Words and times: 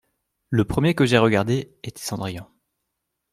Le 0.49 0.65
premier 0.65 0.95
que 0.95 1.05
j’ai 1.05 1.19
regardé 1.19 1.75
était 1.83 2.01
Cendrillon. 2.01 2.47